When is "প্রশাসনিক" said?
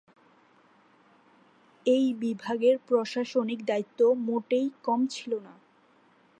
2.87-3.59